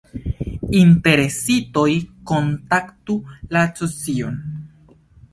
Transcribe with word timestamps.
Interesitoj 0.77 1.91
kontaktu 2.31 3.17
la 3.57 3.61
Asocion. 3.67 4.41